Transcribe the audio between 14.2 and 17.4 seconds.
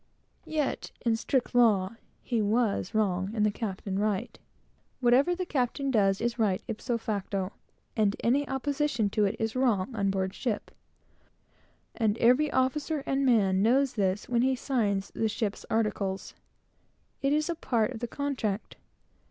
when he signs the ship's articles. It